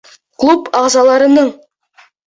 Клуб 0.43 0.71
ағзаларының 0.81 1.55